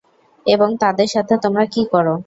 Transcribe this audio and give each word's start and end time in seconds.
এবং 0.45 0.69
তাদের 0.83 1.07
সাথে 1.15 1.33
তোমরা 1.43 1.63
কি 1.73 1.81
কর? 1.91 2.05